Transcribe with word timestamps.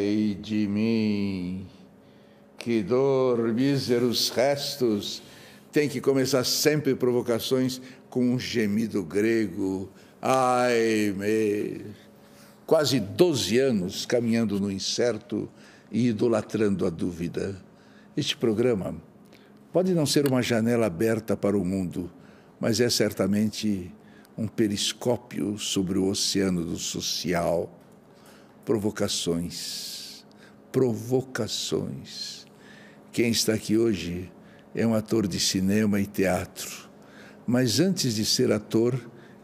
Ai 0.00 0.34
de 0.40 0.66
mim, 0.66 1.66
que 2.56 2.82
dor, 2.82 3.52
míseros 3.52 4.30
restos. 4.30 5.22
Tem 5.70 5.90
que 5.90 6.00
começar 6.00 6.42
sempre 6.42 6.94
provocações 6.94 7.82
com 8.08 8.32
um 8.32 8.38
gemido 8.38 9.04
grego. 9.04 9.90
Ai, 10.22 11.14
me. 11.14 11.84
Quase 12.64 12.98
12 12.98 13.58
anos 13.58 14.06
caminhando 14.06 14.58
no 14.58 14.72
incerto 14.72 15.50
e 15.92 16.08
idolatrando 16.08 16.86
a 16.86 16.90
dúvida. 16.90 17.60
Este 18.16 18.34
programa 18.34 18.94
pode 19.70 19.92
não 19.92 20.06
ser 20.06 20.26
uma 20.26 20.40
janela 20.40 20.86
aberta 20.86 21.36
para 21.36 21.58
o 21.58 21.64
mundo, 21.64 22.10
mas 22.58 22.80
é 22.80 22.88
certamente 22.88 23.92
um 24.36 24.48
periscópio 24.48 25.58
sobre 25.58 25.98
o 25.98 26.08
oceano 26.08 26.64
do 26.64 26.78
social 26.78 27.79
provocações, 28.70 30.24
provocações. 30.70 32.46
Quem 33.10 33.32
está 33.32 33.52
aqui 33.52 33.76
hoje 33.76 34.30
é 34.72 34.86
um 34.86 34.94
ator 34.94 35.26
de 35.26 35.40
cinema 35.40 36.00
e 36.00 36.06
teatro, 36.06 36.88
mas 37.44 37.80
antes 37.80 38.14
de 38.14 38.24
ser 38.24 38.52
ator, 38.52 38.94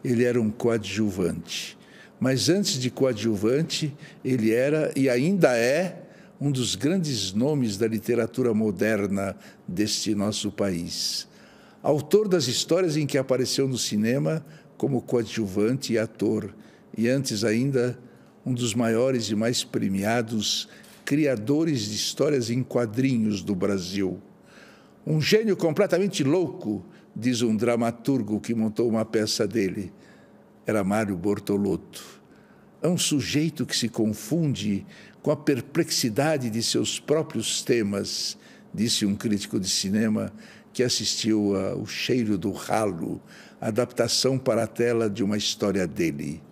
ele 0.04 0.22
era 0.22 0.40
um 0.40 0.48
coadjuvante. 0.48 1.76
Mas 2.20 2.48
antes 2.48 2.78
de 2.78 2.88
coadjuvante, 2.88 3.92
ele 4.24 4.52
era 4.52 4.92
e 4.94 5.10
ainda 5.10 5.58
é 5.58 6.04
um 6.40 6.52
dos 6.52 6.76
grandes 6.76 7.32
nomes 7.32 7.76
da 7.76 7.88
literatura 7.88 8.54
moderna 8.54 9.34
deste 9.66 10.14
nosso 10.14 10.52
país. 10.52 11.26
Autor 11.82 12.28
das 12.28 12.46
histórias 12.46 12.96
em 12.96 13.08
que 13.08 13.18
apareceu 13.18 13.66
no 13.66 13.76
cinema 13.76 14.46
como 14.76 15.02
coadjuvante 15.02 15.94
e 15.94 15.98
ator, 15.98 16.54
e 16.96 17.08
antes 17.08 17.42
ainda 17.42 18.05
um 18.46 18.54
dos 18.54 18.74
maiores 18.74 19.28
e 19.28 19.34
mais 19.34 19.64
premiados 19.64 20.68
criadores 21.04 21.88
de 21.88 21.96
histórias 21.96 22.48
em 22.48 22.62
quadrinhos 22.62 23.42
do 23.42 23.56
Brasil. 23.56 24.22
Um 25.04 25.20
gênio 25.20 25.56
completamente 25.56 26.22
louco, 26.22 26.84
diz 27.14 27.42
um 27.42 27.56
dramaturgo 27.56 28.40
que 28.40 28.54
montou 28.54 28.88
uma 28.88 29.04
peça 29.04 29.48
dele. 29.48 29.92
Era 30.64 30.84
Mário 30.84 31.16
Bortolotto. 31.16 32.04
É 32.80 32.88
um 32.88 32.96
sujeito 32.98 33.66
que 33.66 33.76
se 33.76 33.88
confunde 33.88 34.86
com 35.22 35.32
a 35.32 35.36
perplexidade 35.36 36.48
de 36.48 36.62
seus 36.62 37.00
próprios 37.00 37.62
temas, 37.62 38.38
disse 38.72 39.04
um 39.04 39.16
crítico 39.16 39.58
de 39.58 39.68
cinema 39.68 40.32
que 40.72 40.84
assistiu 40.84 41.56
a 41.56 41.74
O 41.74 41.86
Cheiro 41.86 42.38
do 42.38 42.52
Ralo, 42.52 43.20
adaptação 43.60 44.38
para 44.38 44.64
a 44.64 44.68
tela 44.68 45.10
de 45.10 45.24
uma 45.24 45.36
história 45.36 45.86
dele 45.86 46.45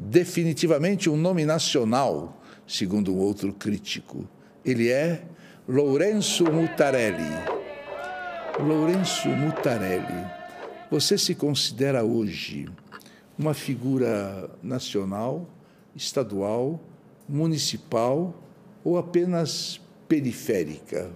definitivamente 0.00 1.10
um 1.10 1.16
nome 1.16 1.44
nacional, 1.44 2.40
segundo 2.66 3.14
um 3.14 3.18
outro 3.18 3.52
crítico. 3.52 4.26
Ele 4.64 4.88
é 4.88 5.22
Lourenço 5.68 6.50
Mutarelli. 6.50 7.30
Lourenço 8.58 9.28
Mutarelli, 9.28 10.26
você 10.90 11.18
se 11.18 11.34
considera 11.34 12.02
hoje 12.02 12.66
uma 13.38 13.54
figura 13.54 14.50
nacional, 14.62 15.46
estadual, 15.94 16.80
municipal 17.28 18.34
ou 18.82 18.98
apenas 18.98 19.80
periférica? 20.08 21.10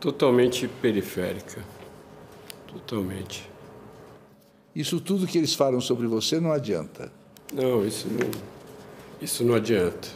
Totalmente 0.00 0.68
periférica. 0.68 1.62
Totalmente. 2.66 3.48
Isso 4.74 5.00
tudo 5.00 5.26
que 5.26 5.38
eles 5.38 5.54
falam 5.54 5.80
sobre 5.80 6.06
você 6.06 6.40
não 6.40 6.52
adianta. 6.52 7.12
Não, 7.52 7.86
isso 7.86 8.08
não, 8.08 8.30
isso 9.20 9.44
não 9.44 9.54
adianta. 9.54 10.08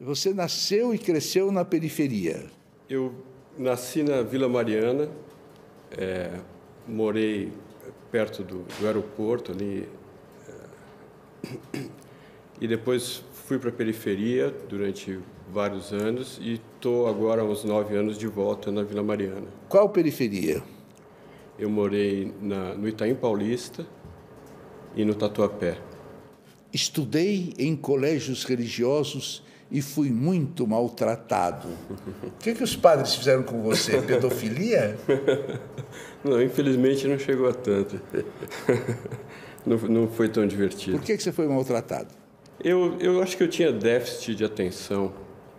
Você 0.00 0.34
nasceu 0.34 0.94
e 0.94 0.98
cresceu 0.98 1.50
na 1.50 1.64
periferia? 1.64 2.46
Eu 2.88 3.14
nasci 3.58 4.02
na 4.02 4.22
Vila 4.22 4.48
Mariana, 4.48 5.08
é, 5.90 6.30
morei 6.86 7.52
perto 8.10 8.42
do, 8.42 8.64
do 8.78 8.86
aeroporto 8.86 9.52
ali, 9.52 9.88
é, 11.74 11.78
e 12.60 12.68
depois 12.68 13.22
fui 13.46 13.58
para 13.58 13.70
a 13.70 13.72
periferia 13.72 14.52
durante 14.68 15.18
vários 15.52 15.92
anos 15.92 16.38
e 16.42 16.54
estou 16.54 17.06
agora 17.06 17.42
há 17.42 17.44
uns 17.44 17.64
nove 17.64 17.96
anos 17.96 18.18
de 18.18 18.26
volta 18.26 18.70
na 18.72 18.82
Vila 18.82 19.02
Mariana. 19.02 19.46
Qual 19.68 19.88
periferia? 19.88 20.62
Eu 21.58 21.70
morei 21.70 22.34
na, 22.40 22.74
no 22.74 22.88
Itaim 22.88 23.14
Paulista 23.14 23.86
e 24.94 25.04
no 25.04 25.14
Tatuapé. 25.14 25.78
Estudei 26.76 27.54
em 27.58 27.74
colégios 27.74 28.44
religiosos 28.44 29.42
e 29.70 29.80
fui 29.80 30.10
muito 30.10 30.66
maltratado. 30.66 31.68
O 32.22 32.32
que, 32.38 32.52
que 32.52 32.62
os 32.62 32.76
padres 32.76 33.14
fizeram 33.14 33.42
com 33.42 33.62
você? 33.62 33.98
Pedofilia? 34.06 34.94
Não, 36.22 36.42
infelizmente 36.42 37.08
não 37.08 37.18
chegou 37.18 37.48
a 37.48 37.54
tanto. 37.54 37.98
Não, 39.64 39.76
não 39.78 40.06
foi 40.06 40.28
tão 40.28 40.46
divertido. 40.46 40.96
Por 40.96 41.04
que, 41.04 41.16
que 41.16 41.22
você 41.24 41.32
foi 41.32 41.48
maltratado? 41.48 42.06
Eu, 42.62 42.96
eu 43.00 43.20
acho 43.20 43.36
que 43.36 43.42
eu 43.42 43.48
tinha 43.48 43.72
déficit 43.72 44.36
de 44.36 44.44
atenção, 44.44 45.12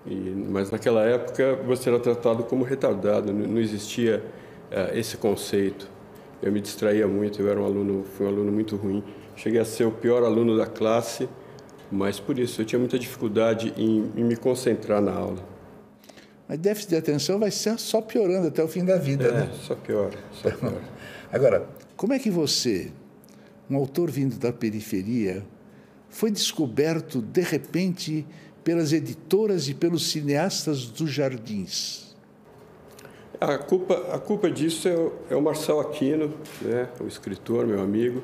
e, 0.06 0.14
mas 0.14 0.72
naquela 0.72 1.04
época 1.04 1.58
você 1.68 1.90
era 1.90 2.00
tratado 2.00 2.46
como 2.46 2.64
retardado, 2.64 3.34
não, 3.34 3.46
não 3.46 3.60
existia 3.60 4.24
uh, 4.72 4.98
esse 4.98 5.18
conceito. 5.18 5.90
Eu 6.42 6.54
me 6.54 6.62
distraía 6.62 7.06
muito, 7.06 7.42
eu 7.42 7.50
era 7.50 7.60
um 7.60 7.66
aluno, 7.66 8.06
fui 8.06 8.26
um 8.26 8.30
aluno 8.30 8.50
muito 8.50 8.78
ruim. 8.78 9.04
Cheguei 9.38 9.62
a 9.62 9.66
ser 9.66 9.86
o 9.86 9.92
pior 9.92 10.24
aluno 10.24 10.58
da 10.58 10.66
classe, 10.66 11.30
mas 11.92 12.20
por 12.20 12.40
isso 12.40 12.60
eu 12.60 12.66
tinha 12.66 12.80
muita 12.80 12.98
dificuldade 12.98 13.72
em, 13.78 14.12
em 14.16 14.24
me 14.24 14.36
concentrar 14.36 15.00
na 15.00 15.14
aula. 15.14 15.48
Mas 16.50 16.58
déficit 16.58 16.90
de 16.90 16.96
atenção 16.96 17.38
vai 17.38 17.52
ser 17.52 17.78
só 17.78 18.02
piorando 18.02 18.48
até 18.48 18.64
o 18.64 18.68
fim 18.68 18.84
da 18.84 18.98
vida, 18.98 19.26
é, 19.26 19.32
né? 19.32 19.52
Só 19.62 19.76
piora, 19.76 20.18
só 20.32 20.50
piora. 20.58 20.82
Agora, 21.32 21.70
como 21.96 22.14
é 22.14 22.20
que 22.20 22.32
você, 22.32 22.92
um 23.70 23.76
autor 23.76 24.10
vindo 24.10 24.38
da 24.38 24.52
periferia, 24.52 25.46
foi 26.10 26.32
descoberto 26.32 27.22
de 27.22 27.42
repente 27.42 28.26
pelas 28.64 28.92
editoras 28.92 29.70
e 29.70 29.76
pelos 29.76 30.10
cineastas 30.10 30.88
dos 30.88 31.12
jardins? 31.12 32.18
A 33.40 33.60
culpa, 33.60 33.94
a 34.12 34.18
culpa 34.18 34.50
disso 34.50 34.88
é 34.88 34.96
o, 34.96 35.14
é 35.30 35.36
o 35.36 35.42
Marcel 35.44 35.80
Aquino, 35.80 36.34
né, 36.60 36.90
o 37.00 37.06
escritor, 37.06 37.68
meu 37.68 37.80
amigo 37.80 38.24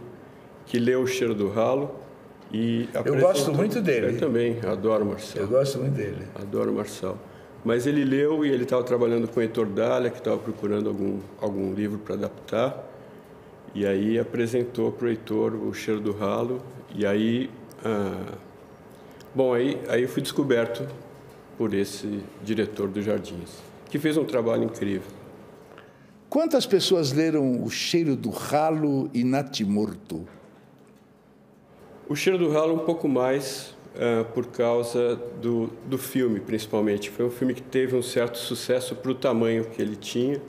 que 0.65 0.79
leu 0.79 1.01
O 1.01 1.07
Cheiro 1.07 1.33
do 1.35 1.49
Ralo 1.49 1.95
e 2.51 2.87
Eu 3.03 3.19
gosto 3.19 3.51
muito 3.51 3.81
dele. 3.81 4.15
Eu 4.15 4.19
também, 4.19 4.59
adoro 4.61 5.03
o 5.03 5.07
Marcel. 5.07 5.41
Eu 5.41 5.47
gosto 5.47 5.79
muito 5.79 5.95
dele. 5.95 6.27
Adoro 6.35 6.71
o 6.71 6.75
Marcel. 6.75 7.17
Mas 7.65 7.87
ele 7.87 8.03
leu 8.03 8.45
e 8.45 8.49
ele 8.49 8.63
estava 8.63 8.83
trabalhando 8.83 9.27
com 9.27 9.39
o 9.39 9.43
Heitor 9.43 9.65
Dália, 9.65 10.09
que 10.11 10.19
estava 10.19 10.37
procurando 10.37 10.89
algum, 10.89 11.19
algum 11.41 11.73
livro 11.73 11.97
para 11.97 12.15
adaptar. 12.15 12.91
E 13.73 13.85
aí 13.87 14.19
apresentou 14.19 14.91
para 14.91 15.05
o 15.05 15.09
Heitor 15.09 15.55
O 15.55 15.73
Cheiro 15.73 15.99
do 15.99 16.11
Ralo. 16.11 16.61
E 16.93 17.05
aí... 17.05 17.49
Ah, 17.83 18.35
bom, 19.33 19.53
aí, 19.53 19.79
aí 19.87 20.03
eu 20.03 20.09
fui 20.09 20.21
descoberto 20.21 20.87
por 21.57 21.73
esse 21.73 22.19
diretor 22.43 22.87
dos 22.87 23.03
Jardins, 23.03 23.61
que 23.89 23.97
fez 23.97 24.17
um 24.17 24.25
trabalho 24.25 24.63
incrível. 24.63 25.11
Quantas 26.29 26.65
pessoas 26.65 27.11
leram 27.11 27.63
O 27.63 27.69
Cheiro 27.69 28.15
do 28.15 28.29
Ralo 28.29 29.09
e 29.13 29.23
Natimorto? 29.23 30.27
O 32.07 32.15
Cheiro 32.15 32.37
do 32.37 32.51
Ralo 32.51 32.73
um 32.75 32.79
pouco 32.79 33.07
mais 33.07 33.75
uh, 33.95 34.25
por 34.33 34.47
causa 34.47 35.19
do, 35.41 35.69
do 35.87 35.97
filme, 35.97 36.39
principalmente. 36.39 37.09
Foi 37.09 37.25
um 37.25 37.29
filme 37.29 37.53
que 37.53 37.61
teve 37.61 37.95
um 37.95 38.01
certo 38.01 38.37
sucesso 38.37 38.95
para 38.95 39.11
o 39.11 39.15
tamanho 39.15 39.65
que 39.65 39.81
ele 39.81 39.95
tinha. 39.95 40.41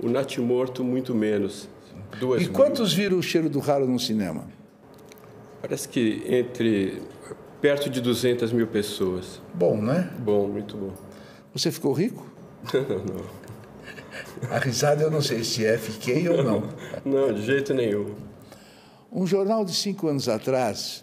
O 0.00 0.08
Natimorto, 0.08 0.84
muito 0.84 1.14
menos. 1.14 1.68
Duas 2.20 2.42
e 2.42 2.48
quantos 2.48 2.94
mil. 2.94 3.04
viram 3.04 3.18
O 3.18 3.22
Cheiro 3.22 3.48
do 3.48 3.58
Ralo 3.58 3.86
no 3.86 3.98
cinema? 3.98 4.46
Parece 5.60 5.88
que 5.88 6.22
entre 6.28 7.02
perto 7.60 7.90
de 7.90 8.00
200 8.00 8.52
mil 8.52 8.66
pessoas. 8.66 9.40
Bom, 9.52 9.80
né? 9.80 10.10
Bom, 10.18 10.46
muito 10.46 10.76
bom. 10.76 10.92
Você 11.52 11.72
ficou 11.72 11.92
rico? 11.92 12.26
não. 12.72 13.46
A 14.50 14.58
risada 14.58 15.02
eu 15.02 15.10
não 15.10 15.20
sei 15.20 15.42
se 15.42 15.64
é 15.64 15.78
fiquei 15.78 16.28
ou 16.28 16.44
não. 16.44 16.68
Não, 17.04 17.32
de 17.32 17.42
jeito 17.42 17.72
nenhum. 17.74 18.14
Um 19.16 19.26
jornal 19.26 19.64
de 19.64 19.72
cinco 19.72 20.08
anos 20.08 20.28
atrás 20.28 21.02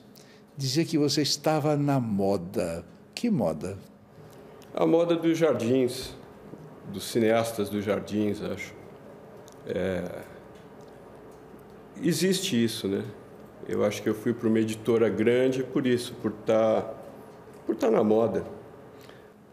dizia 0.56 0.86
que 0.86 1.00
você 1.00 1.24
estava 1.24 1.76
na 1.76 2.00
moda. 2.00 2.86
Que 3.16 3.28
moda? 3.28 3.76
A 4.72 4.86
moda 4.86 5.16
dos 5.16 5.36
jardins, 5.36 6.16
dos 6.92 7.06
cineastas 7.06 7.70
dos 7.70 7.84
jardins, 7.84 8.40
acho. 8.40 8.72
É... 9.66 10.22
Existe 12.04 12.64
isso, 12.64 12.88
né? 12.88 13.04
Eu 13.68 13.84
acho 13.84 14.04
que 14.04 14.10
eu 14.10 14.14
fui 14.14 14.32
para 14.32 14.48
uma 14.48 14.60
editora 14.60 15.10
grande 15.10 15.64
por 15.64 15.88
isso, 15.88 16.14
por 16.22 16.34
estar, 16.40 16.82
tá, 16.84 16.94
por 17.66 17.74
estar 17.74 17.88
tá 17.88 17.94
na 17.94 18.04
moda. 18.04 18.46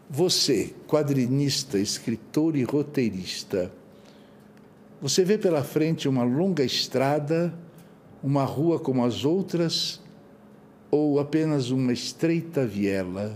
Você, 0.07 0.75
quadrinista, 0.87 1.79
escritor 1.79 2.55
e 2.55 2.61
roteirista, 2.61 3.73
você 5.01 5.23
vê 5.23 5.39
pela 5.39 5.63
frente 5.63 6.07
uma 6.07 6.23
longa 6.23 6.63
estrada, 6.63 7.51
uma 8.23 8.43
rua 8.43 8.79
como 8.79 9.05
as 9.05 9.25
outras, 9.25 10.01
ou 10.89 11.19
apenas 11.19 11.71
uma 11.71 11.93
estreita 11.93 12.65
viela? 12.65 13.35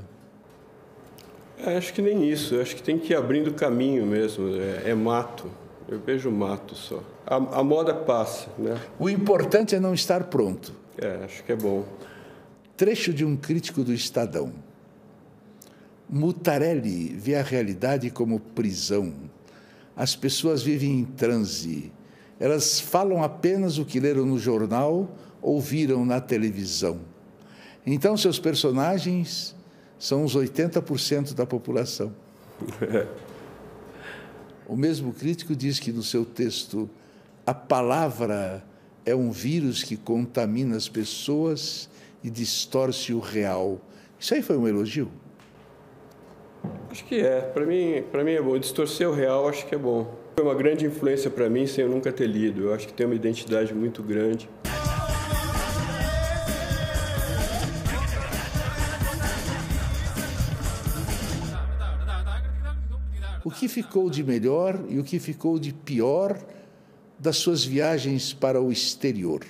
É, 1.57 1.77
acho 1.77 1.93
que 1.93 2.01
nem 2.01 2.29
isso. 2.29 2.59
Acho 2.59 2.75
que 2.75 2.83
tem 2.83 2.99
que 2.99 3.13
ir 3.13 3.15
abrindo 3.15 3.53
caminho 3.53 4.05
mesmo. 4.05 4.55
É, 4.55 4.89
é 4.91 4.95
mato. 4.95 5.49
Eu 5.87 5.99
vejo 5.99 6.29
mato 6.31 6.75
só. 6.75 7.01
A, 7.25 7.35
a, 7.35 7.63
moda 7.63 7.93
passa, 7.93 8.49
né? 8.57 8.79
O 8.99 9.09
importante 9.09 9.75
é 9.75 9.79
não 9.79 9.93
estar 9.93 10.25
pronto. 10.25 10.73
É, 10.97 11.23
acho 11.23 11.43
que 11.43 11.51
é 11.51 11.55
bom. 11.55 11.85
Trecho 12.75 13.13
de 13.13 13.23
um 13.23 13.37
crítico 13.37 13.83
do 13.83 13.93
Estadão. 13.93 14.51
Mutarelli 16.09 17.15
vê 17.15 17.35
a 17.35 17.41
realidade 17.41 18.09
como 18.09 18.39
prisão. 18.39 19.13
As 19.95 20.15
pessoas 20.15 20.61
vivem 20.61 20.99
em 20.99 21.05
transe. 21.05 21.91
Elas 22.39 22.79
falam 22.79 23.23
apenas 23.23 23.77
o 23.77 23.85
que 23.85 23.99
leram 23.99 24.25
no 24.25 24.37
jornal 24.37 25.09
ou 25.41 25.59
viram 25.61 26.05
na 26.05 26.19
televisão. 26.19 26.99
Então, 27.85 28.17
seus 28.17 28.39
personagens 28.39 29.55
são 29.97 30.23
os 30.23 30.35
80% 30.35 31.33
da 31.33 31.45
população. 31.45 32.11
o 34.67 34.75
mesmo 34.75 35.13
crítico 35.13 35.55
diz 35.55 35.79
que 35.79 35.91
no 35.91 36.03
seu 36.03 36.25
texto 36.25 36.89
a 37.45 37.53
palavra 37.53 38.63
é 39.05 39.15
um 39.15 39.31
vírus 39.31 39.83
que 39.83 39.95
contamina 39.95 40.75
as 40.75 40.89
pessoas 40.89 41.89
e 42.23 42.29
distorce 42.29 43.13
o 43.13 43.19
real. 43.19 43.79
Isso 44.19 44.33
aí 44.33 44.41
foi 44.41 44.57
um 44.57 44.67
elogio? 44.67 45.11
Acho 46.89 47.05
que 47.05 47.19
é. 47.19 47.41
Para 47.41 47.65
mim, 47.65 48.03
para 48.11 48.23
mim 48.23 48.31
é 48.31 48.41
bom. 48.41 48.57
Distorcer 48.57 49.07
o 49.07 49.13
real, 49.13 49.47
acho 49.47 49.65
que 49.67 49.75
é 49.75 49.77
bom. 49.77 50.24
Foi 50.35 50.43
uma 50.43 50.53
grande 50.53 50.85
influência 50.85 51.31
para 51.31 51.49
mim 51.49 51.65
sem 51.65 51.85
eu 51.85 51.89
nunca 51.89 52.11
ter 52.11 52.27
lido. 52.27 52.63
Eu 52.63 52.73
acho 52.73 52.85
que 52.85 52.93
tem 52.93 53.05
uma 53.05 53.15
identidade 53.15 53.73
muito 53.73 54.03
grande. 54.03 54.49
O 63.45 63.49
que 63.49 63.69
ficou 63.69 64.09
de 64.09 64.25
melhor 64.25 64.77
e 64.89 64.99
o 64.99 65.05
que 65.05 65.19
ficou 65.19 65.57
de 65.57 65.71
pior 65.71 66.37
das 67.17 67.37
suas 67.37 67.63
viagens 67.63 68.33
para 68.33 68.59
o 68.59 68.73
exterior? 68.73 69.41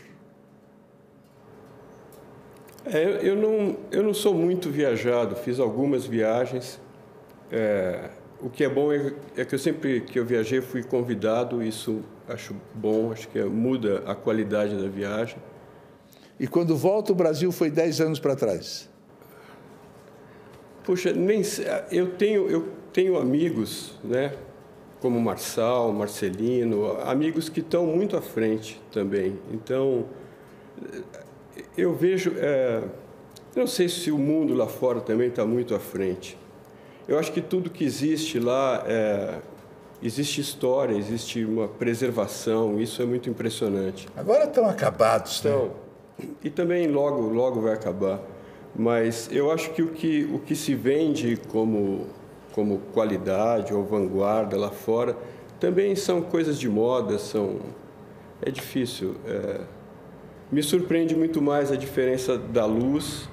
É, 2.86 3.22
eu, 3.24 3.36
não, 3.36 3.78
eu 3.92 4.04
não 4.04 4.14
sou 4.14 4.36
muito 4.36 4.70
viajado, 4.70 5.36
fiz 5.36 5.60
algumas 5.60 6.06
viagens. 6.06 6.80
É, 7.52 8.12
o 8.42 8.50
que 8.50 8.64
é 8.64 8.70
bom 8.70 8.92
é, 8.92 9.14
é, 9.38 9.46
que 9.46 9.56
eu 9.56 9.60
sempre 9.60 10.02
que 10.02 10.20
eu 10.20 10.26
viajei 10.26 10.62
fui 10.62 10.84
convidado, 10.84 11.64
isso 11.64 12.02
acho 12.28 12.56
bom, 12.74 13.12
acho 13.12 13.28
que 13.30 13.42
muda 13.44 14.04
a 14.06 14.16
qualidade 14.16 14.76
da 14.76 14.88
viagem. 14.88 15.38
E 16.40 16.48
quando 16.48 16.76
volta 16.76 17.12
o 17.12 17.16
Brasil 17.16 17.52
foi 17.52 17.70
10 17.70 18.02
anos 18.02 18.20
para 18.20 18.36
trás? 18.36 18.90
Puxa, 20.84 21.14
nem 21.14 21.42
eu 21.92 22.12
tenho 22.12 22.50
eu 22.50 22.68
tenho 22.92 23.18
amigos, 23.18 23.94
né, 24.04 24.34
como 25.02 25.20
Marçal, 25.20 25.92
Marcelino, 25.92 26.92
amigos 27.02 27.50
que 27.50 27.60
estão 27.60 27.86
muito 27.86 28.16
à 28.16 28.22
frente 28.22 28.82
também. 28.92 29.38
Então, 29.52 30.06
eu 31.78 31.94
vejo, 31.94 32.34
é, 32.38 32.82
não 33.56 33.68
sei 33.68 33.90
se 33.90 34.12
o 34.12 34.18
mundo 34.18 34.54
lá 34.54 34.68
fora 34.68 35.02
também 35.02 35.28
está 35.28 35.46
muito 35.46 35.76
à 35.76 35.80
frente. 35.80 36.38
Eu 37.08 37.20
acho 37.20 37.32
que 37.32 37.42
tudo 37.42 37.70
que 37.70 37.84
existe 37.84 38.40
lá, 38.40 38.84
é, 38.88 39.40
existe 40.02 40.42
história, 40.42 40.96
existe 40.96 41.44
uma 41.46 41.68
preservação, 41.68 42.80
isso 42.80 43.02
é 43.02 43.06
muito 43.06 43.30
impressionante. 43.30 44.08
Agora 44.16 44.46
estão 44.46 44.68
acabados, 44.68 45.40
então, 45.40 45.72
né? 46.20 46.28
E 46.44 46.50
também 46.50 46.88
logo, 46.88 47.22
logo 47.30 47.62
vai 47.62 47.74
acabar. 47.74 48.22
Mas 48.76 49.30
eu 49.32 49.52
acho 49.52 49.72
que 49.72 49.82
o 49.82 49.90
que, 49.90 50.30
o 50.34 50.40
que 50.40 50.56
se 50.56 50.74
vende 50.74 51.38
como 51.50 52.08
como 52.56 52.80
qualidade 52.94 53.74
ou 53.74 53.84
vanguarda 53.84 54.58
lá 54.58 54.72
fora, 54.72 55.18
também 55.60 55.94
são 55.94 56.22
coisas 56.22 56.58
de 56.58 56.70
moda, 56.70 57.20
são 57.20 57.60
é 58.42 58.50
difícil. 58.50 59.16
É... 59.28 59.60
Me 60.50 60.64
surpreende 60.64 61.14
muito 61.16 61.42
mais 61.42 61.70
a 61.70 61.76
diferença 61.76 62.38
da 62.38 62.66
luz 62.66 63.28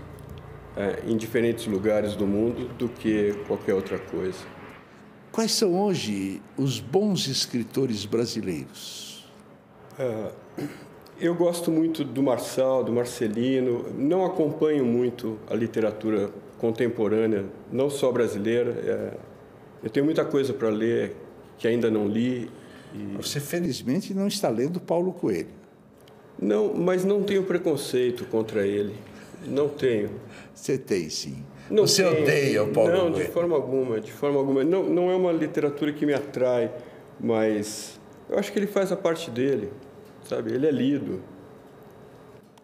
é, 0.77 1.03
em 1.07 1.17
diferentes 1.17 1.67
lugares 1.67 2.15
do 2.17 2.27
mundo 2.27 2.69
do 2.77 2.89
que 2.89 3.35
qualquer 3.47 3.75
outra 3.75 3.99
coisa. 3.99 4.39
Quais 5.31 5.53
são 5.53 5.81
hoje 5.81 6.43
os 6.57 6.79
bons 6.79 7.27
escritores 7.27 8.05
brasileiros? 8.05 9.27
É, 9.99 10.31
eu 11.21 11.35
gosto 11.35 11.71
muito 11.71 12.05
do 12.05 12.23
Marçal, 12.23 12.85
do 12.85 12.93
Marcelino. 12.93 13.87
Não 13.97 14.25
acompanho 14.25 14.85
muito 14.85 15.39
a 15.49 15.55
literatura 15.55 16.31
contemporânea, 16.59 17.47
não 17.71 17.89
só 17.89 18.13
brasileira. 18.13 18.71
É, 18.71 19.17
eu 19.83 19.91
tenho 19.91 20.05
muita 20.05 20.25
coisa 20.25 20.53
para 20.53 20.69
ler 20.69 21.17
que 21.59 21.67
ainda 21.67 21.91
não 21.91 22.07
li. 22.07 22.51
E... 22.95 23.17
Você 23.17 23.41
felizmente 23.41 24.13
não 24.13 24.27
está 24.27 24.49
lendo 24.49 24.81
Paulo 24.81 25.13
Coelho. 25.13 25.49
Não, 26.41 26.75
mas 26.75 27.05
não 27.05 27.23
tenho 27.23 27.45
preconceito 27.45 28.25
contra 28.27 28.67
ele. 28.67 28.95
Não 29.47 29.69
tenho. 29.69 30.11
Você 30.55 30.79
tem 30.79 31.09
sim. 31.09 31.45
Não 31.71 31.87
Você 31.87 32.03
tenho. 32.03 32.23
odeia 32.23 32.63
o 32.65 32.69
Paulo 32.69 32.91
não, 32.91 33.11
Coelho? 33.13 33.27
De 33.27 33.33
forma 33.33 33.57
alguma, 33.57 34.01
de 34.01 34.13
forma 34.13 34.39
alguma. 34.39 34.65
Não, 34.65 34.85
não 34.85 35.11
é 35.11 35.15
uma 35.15 35.33
literatura 35.33 35.93
que 35.93 36.05
me 36.05 36.13
atrai, 36.13 36.71
mas 37.19 38.01
eu 38.29 38.39
acho 38.39 38.53
que 38.53 38.59
ele 38.59 38.67
faz 38.67 38.93
a 38.93 38.97
parte 38.97 39.31
dele, 39.31 39.73
sabe? 40.29 40.53
Ele 40.53 40.67
é 40.67 40.71
lido. 40.71 41.23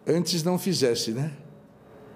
Antes 0.05 0.43
não 0.43 0.57
fizesse, 0.57 1.11
né? 1.11 1.31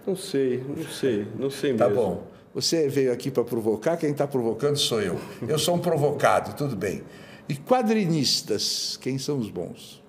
Não 0.05 0.15
sei, 0.15 0.63
não 0.67 0.83
sei, 0.85 1.27
não 1.37 1.49
sei 1.49 1.73
tá 1.73 1.87
mesmo. 1.87 2.01
Tá 2.01 2.07
bom. 2.07 2.27
Você 2.53 2.87
veio 2.87 3.11
aqui 3.11 3.31
para 3.31 3.43
provocar, 3.43 3.97
quem 3.97 4.11
está 4.11 4.27
provocando 4.27 4.77
sou 4.77 5.01
eu. 5.01 5.17
Eu 5.47 5.57
sou 5.57 5.75
um 5.75 5.79
provocado, 5.79 6.55
tudo 6.55 6.75
bem. 6.75 7.01
E 7.49 7.55
quadrinistas, 7.55 8.97
quem 9.01 9.17
são 9.17 9.39
os 9.39 9.49
bons? 9.49 10.03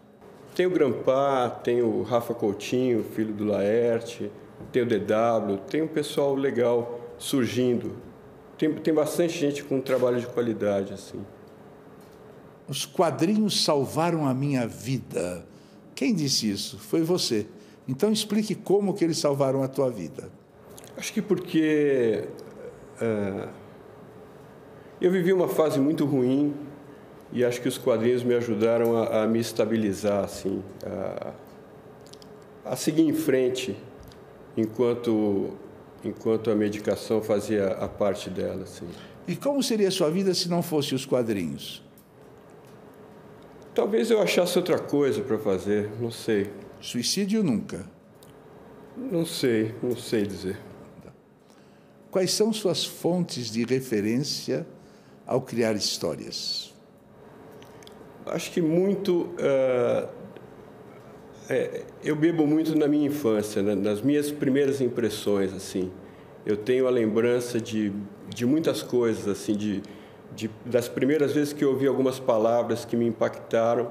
Tem 0.54 0.66
o 0.66 0.70
Grampá, 0.70 1.48
tem 1.50 1.82
o 1.82 2.02
Rafa 2.02 2.34
Coutinho, 2.34 3.02
filho 3.02 3.32
do 3.32 3.44
Laerte, 3.44 4.30
tem 4.72 4.82
o 4.82 4.86
DW, 4.86 5.58
tem 5.68 5.82
um 5.82 5.88
pessoal 5.88 6.34
legal 6.34 7.00
surgindo. 7.18 7.96
Tem, 8.58 8.72
tem 8.72 8.94
bastante 8.94 9.38
gente 9.38 9.64
com 9.64 9.80
trabalho 9.80 10.20
de 10.20 10.26
qualidade, 10.26 10.92
assim. 10.92 11.24
Os 12.68 12.86
quadrinhos 12.86 13.64
salvaram 13.64 14.26
a 14.26 14.32
minha 14.32 14.66
vida. 14.66 15.46
Quem 15.94 16.14
disse 16.14 16.50
isso? 16.50 16.78
Foi 16.78 17.02
você. 17.02 17.46
Então 17.86 18.10
explique 18.10 18.54
como 18.54 18.94
que 18.94 19.04
eles 19.04 19.18
salvaram 19.18 19.62
a 19.62 19.68
tua 19.68 19.90
vida. 19.90 20.30
Acho 20.96 21.12
que 21.12 21.20
porque 21.20 22.28
uh, 23.02 23.48
eu 25.00 25.10
vivi 25.10 25.32
uma 25.32 25.48
fase 25.48 25.78
muito 25.78 26.04
ruim 26.04 26.54
e 27.32 27.44
acho 27.44 27.60
que 27.60 27.68
os 27.68 27.76
quadrinhos 27.76 28.22
me 28.22 28.34
ajudaram 28.34 28.96
a, 28.96 29.24
a 29.24 29.26
me 29.26 29.40
estabilizar, 29.40 30.24
assim, 30.24 30.62
a, 30.86 31.32
a, 32.64 32.76
seguir 32.76 33.02
em 33.02 33.12
frente 33.12 33.76
enquanto 34.56 35.52
enquanto 36.04 36.50
a 36.50 36.54
medicação 36.54 37.22
fazia 37.22 37.68
a 37.68 37.88
parte 37.88 38.28
dela, 38.28 38.64
assim. 38.64 38.86
E 39.26 39.34
como 39.34 39.62
seria 39.62 39.88
a 39.88 39.90
sua 39.90 40.10
vida 40.10 40.34
se 40.34 40.48
não 40.50 40.62
fosse 40.62 40.94
os 40.94 41.06
quadrinhos? 41.06 41.82
Talvez 43.74 44.10
eu 44.10 44.20
achasse 44.20 44.56
outra 44.58 44.78
coisa 44.78 45.22
para 45.22 45.38
fazer, 45.38 45.90
não 45.98 46.10
sei. 46.10 46.50
Suicídio 46.80 47.42
nunca? 47.42 47.86
Não 48.96 49.24
sei, 49.24 49.74
não 49.82 49.96
sei 49.96 50.26
dizer. 50.26 50.58
Quais 52.10 52.30
são 52.32 52.52
suas 52.52 52.84
fontes 52.84 53.50
de 53.50 53.64
referência 53.64 54.66
ao 55.26 55.40
criar 55.40 55.72
histórias? 55.72 56.72
Acho 58.26 58.52
que 58.52 58.62
muito. 58.62 59.22
Uh, 59.34 60.23
é, 61.48 61.82
eu 62.02 62.16
bebo 62.16 62.46
muito 62.46 62.76
na 62.76 62.88
minha 62.88 63.06
infância, 63.06 63.62
né, 63.62 63.74
nas 63.74 64.00
minhas 64.00 64.30
primeiras 64.30 64.80
impressões, 64.80 65.52
assim. 65.52 65.90
Eu 66.46 66.56
tenho 66.56 66.86
a 66.86 66.90
lembrança 66.90 67.60
de, 67.60 67.92
de 68.28 68.46
muitas 68.46 68.82
coisas, 68.82 69.26
assim, 69.28 69.54
de, 69.54 69.82
de, 70.34 70.50
das 70.64 70.88
primeiras 70.88 71.32
vezes 71.32 71.52
que 71.52 71.64
eu 71.64 71.70
ouvi 71.70 71.86
algumas 71.86 72.18
palavras 72.18 72.84
que 72.84 72.96
me 72.96 73.06
impactaram 73.06 73.90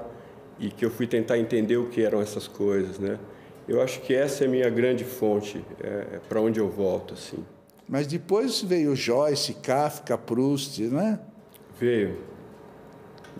e 0.58 0.68
que 0.68 0.84
eu 0.84 0.90
fui 0.90 1.06
tentar 1.06 1.38
entender 1.38 1.76
o 1.76 1.86
que 1.86 2.02
eram 2.02 2.20
essas 2.20 2.46
coisas, 2.46 2.98
né? 2.98 3.18
Eu 3.66 3.80
acho 3.80 4.00
que 4.02 4.14
essa 4.14 4.44
é 4.44 4.46
a 4.46 4.50
minha 4.50 4.68
grande 4.68 5.04
fonte, 5.04 5.64
é, 5.82 5.88
é 5.88 6.20
para 6.28 6.40
onde 6.40 6.60
eu 6.60 6.68
volto, 6.68 7.14
assim. 7.14 7.44
Mas 7.88 8.06
depois 8.06 8.62
veio 8.62 8.94
Joyce, 8.94 9.54
Kafka, 9.54 10.16
Proust, 10.16 10.80
né? 10.82 11.18
Veio. 11.78 12.18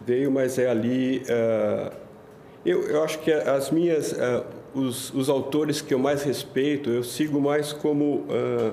Veio, 0.06 0.30
mas 0.30 0.58
é 0.58 0.68
ali... 0.68 1.22
Uh, 1.22 2.03
eu, 2.64 2.82
eu 2.82 3.02
acho 3.02 3.18
que 3.20 3.32
as 3.32 3.70
minhas... 3.70 4.12
Uh, 4.12 4.44
os, 4.74 5.14
os 5.14 5.28
autores 5.28 5.80
que 5.80 5.94
eu 5.94 5.98
mais 6.00 6.22
respeito, 6.24 6.90
eu 6.90 7.02
sigo 7.02 7.40
mais 7.40 7.72
como... 7.72 8.26
Uh, 8.28 8.72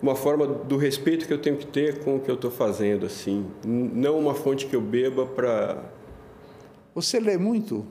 uma 0.00 0.14
forma 0.14 0.46
do 0.46 0.76
respeito 0.76 1.26
que 1.26 1.32
eu 1.32 1.38
tenho 1.38 1.56
que 1.56 1.66
ter 1.66 2.00
com 2.00 2.16
o 2.16 2.20
que 2.20 2.30
eu 2.30 2.34
estou 2.34 2.50
fazendo, 2.50 3.06
assim. 3.06 3.46
Não 3.64 4.18
uma 4.18 4.34
fonte 4.34 4.66
que 4.66 4.76
eu 4.76 4.80
beba 4.80 5.24
para 5.24 5.82
você 6.96 7.20
lê 7.20 7.36
muito? 7.36 7.84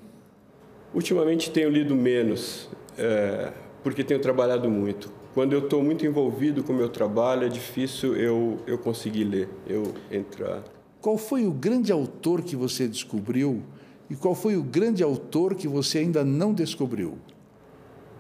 Ultimamente 0.92 1.52
tenho 1.52 1.70
lido 1.70 1.96
menos, 1.96 2.68
é, 2.98 3.54
porque 3.84 4.04
tenho 4.04 4.20
trabalhado 4.20 4.68
muito. 4.68 5.12
Quando 5.36 5.54
eu 5.54 5.60
estou 5.60 5.84
muito 5.84 6.04
envolvido 6.08 6.64
com 6.64 6.74
o 6.74 6.76
meu 6.76 6.90
trabalho, 6.90 7.46
é 7.46 7.48
difícil 7.48 8.16
eu, 8.16 8.58
eu 8.66 8.80
conseguir 8.80 9.26
ler, 9.26 9.48
eu 9.68 9.94
entrar. 10.10 10.64
Qual 11.00 11.20
foi 11.20 11.46
o 11.46 11.52
grande 11.52 11.92
autor 11.92 12.42
que 12.42 12.56
você 12.56 12.88
descobriu 12.88 13.62
e 14.10 14.16
qual 14.16 14.36
foi 14.36 14.56
o 14.56 14.64
grande 14.64 15.02
autor 15.04 15.56
que 15.56 15.68
você 15.68 16.00
ainda 16.00 16.24
não 16.24 16.54
descobriu? 16.54 17.18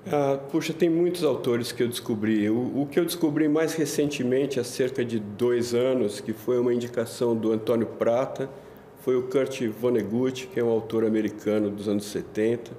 Ah, 0.08 0.38
puxa, 0.51 0.72
tem 0.72 0.89
muitos 0.89 1.24
autores 1.24 1.72
que 1.72 1.82
eu 1.82 1.88
descobri. 1.88 2.48
O, 2.50 2.82
o, 2.82 2.88
que 2.89 3.00
eu 3.00 3.06
descobri 3.06 3.48
mais 3.48 3.74
recentemente, 3.74 4.60
há 4.60 4.63
cerca 4.63 5.04
de 5.04 5.20
dois 5.20 5.74
anos, 5.74 6.20
que 6.20 6.32
foi 6.32 6.60
uma 6.60 6.74
indicação 6.74 7.36
do 7.36 7.51
Antônio 7.51 7.88
Prata, 7.88 8.50
foi 9.00 9.15
o 9.15 9.24
Kurt 9.24 9.62
Vonnegut, 9.68 10.48
que 10.48 10.60
é 10.60 10.63
um 10.63 10.70
autor 10.70 11.06
americano 11.06 11.70
dos 11.70 11.88
anos 11.88 12.06
70 12.06 12.72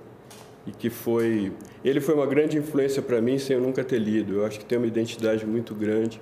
e 0.66 0.72
que 0.72 0.90
foi 0.90 1.52
ele 1.84 2.00
foi 2.00 2.16
uma 2.16 2.26
grande 2.26 2.58
influência 2.58 3.00
para 3.00 3.20
mim 3.20 3.38
sem 3.38 3.56
eu 3.56 3.62
nunca 3.62 3.84
ter 3.84 3.98
lido. 3.98 4.34
Eu 4.34 4.46
acho 4.46 4.58
que 4.58 4.64
tem 4.64 4.76
uma 4.78 4.88
identidade 4.88 5.46
muito 5.46 5.74
grande. 5.74 6.20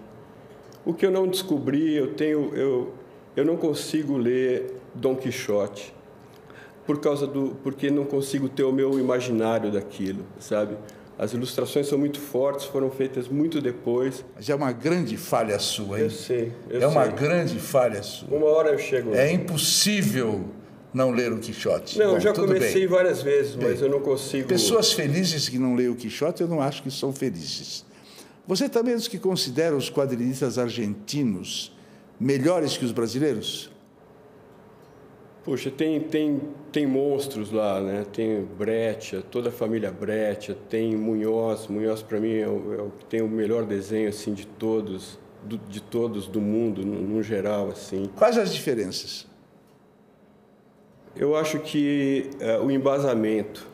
O 0.84 0.92
que 0.92 1.06
eu 1.06 1.10
não 1.10 1.26
descobri, 1.26 1.94
eu 1.94 2.14
tenho 2.14 2.54
eu 2.54 2.92
eu 3.36 3.44
não 3.44 3.56
consigo 3.56 4.16
ler 4.16 4.74
Dom 4.94 5.16
Quixote 5.16 5.94
por 6.86 7.00
causa 7.00 7.26
do 7.26 7.56
porque 7.62 7.90
não 7.90 8.04
consigo 8.04 8.48
ter 8.48 8.64
o 8.64 8.72
meu 8.72 8.98
imaginário 8.98 9.70
daquilo, 9.70 10.24
sabe? 10.38 10.76
As 11.16 11.32
ilustrações 11.32 11.86
são 11.86 11.96
muito 11.96 12.18
fortes, 12.18 12.66
foram 12.66 12.90
feitas 12.90 13.28
muito 13.28 13.60
depois. 13.60 14.24
Mas 14.34 14.48
é 14.48 14.54
uma 14.54 14.72
grande 14.72 15.16
falha 15.16 15.58
sua, 15.60 15.98
hein? 15.98 16.04
Eu 16.04 16.10
sei. 16.10 16.52
Eu 16.68 16.78
é 16.78 16.80
sei. 16.80 16.88
uma 16.88 17.06
grande 17.06 17.58
falha 17.60 18.02
sua. 18.02 18.36
Uma 18.36 18.46
hora 18.46 18.70
eu 18.70 18.78
chego. 18.78 19.14
É 19.14 19.30
impossível 19.32 20.44
não 20.92 21.12
ler 21.12 21.32
o 21.32 21.38
Quixote. 21.38 21.98
Não, 21.98 22.10
Bom, 22.10 22.14
eu 22.16 22.20
já 22.20 22.32
comecei 22.32 22.80
bem. 22.80 22.86
várias 22.86 23.22
vezes, 23.22 23.54
mas 23.54 23.80
eu 23.80 23.88
não 23.88 24.00
consigo. 24.00 24.48
Pessoas 24.48 24.92
felizes 24.92 25.48
que 25.48 25.58
não 25.58 25.76
leem 25.76 25.88
o 25.88 25.94
Quixote, 25.94 26.42
eu 26.42 26.48
não 26.48 26.60
acho 26.60 26.82
que 26.82 26.90
são 26.90 27.12
felizes. 27.12 27.84
Você 28.46 28.68
também 28.68 28.94
é 28.94 28.96
dos 28.96 29.08
que 29.08 29.18
considera 29.18 29.74
os 29.74 29.88
quadrinistas 29.88 30.58
argentinos 30.58 31.72
melhores 32.18 32.76
que 32.76 32.84
os 32.84 32.92
brasileiros? 32.92 33.70
Puxa, 35.44 35.70
tem, 35.70 36.00
tem, 36.00 36.40
tem 36.72 36.86
monstros 36.86 37.52
lá, 37.52 37.78
né? 37.78 38.06
Tem 38.10 38.42
Brecha, 38.42 39.20
toda 39.20 39.50
a 39.50 39.52
família 39.52 39.90
Brecha, 39.90 40.56
tem 40.70 40.96
Munhoz. 40.96 41.66
Munhoz, 41.68 42.02
para 42.02 42.18
mim, 42.18 42.32
é 42.32 42.48
o, 42.48 42.72
é 42.72 42.82
o, 42.82 42.90
que 42.90 43.04
tem 43.04 43.20
o 43.20 43.28
melhor 43.28 43.66
desenho 43.66 44.08
assim 44.08 44.32
de 44.32 44.46
todos, 44.46 45.18
do, 45.42 45.58
de 45.58 45.82
todos 45.82 46.26
do 46.26 46.40
mundo, 46.40 46.82
no, 46.82 46.98
no, 46.98 47.22
geral. 47.22 47.68
assim. 47.68 48.08
Quais 48.16 48.38
as 48.38 48.54
diferenças? 48.54 49.26
Eu 51.14 51.36
acho 51.36 51.58
que 51.58 52.30
é, 52.40 52.58
o 52.58 52.70
embasamento. 52.70 53.68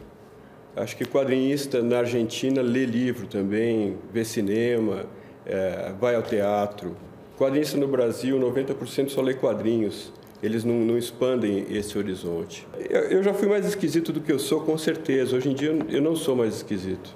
Acho 0.74 0.96
que 0.96 1.04
quadrinista 1.04 1.80
na 1.80 1.98
Argentina 1.98 2.60
lê 2.62 2.84
livro 2.84 3.28
também, 3.28 3.96
vê 4.12 4.24
cinema, 4.24 5.06
é, 5.46 5.92
vai 6.00 6.16
ao 6.16 6.22
teatro. 6.22 6.96
Quadrinista 7.38 7.78
no 7.78 7.86
Brasil, 7.86 8.40
90% 8.40 9.10
só 9.10 9.20
lê 9.20 9.34
quadrinhos 9.34 10.12
eles 10.42 10.64
não, 10.64 10.74
não 10.74 10.96
expandem 10.96 11.66
esse 11.70 11.96
horizonte. 11.98 12.66
Eu, 12.78 13.00
eu, 13.02 13.22
já 13.22 13.34
fui 13.34 13.48
mais 13.48 13.66
esquisito 13.66 14.12
do 14.12 14.20
que 14.20 14.32
eu 14.32 14.38
sou, 14.38 14.62
com 14.62 14.76
certeza. 14.78 15.36
Hoje 15.36 15.50
em 15.50 15.54
dia 15.54 15.70
eu 15.88 16.00
não 16.00 16.16
sou 16.16 16.34
mais 16.34 16.56
esquisito. 16.56 17.14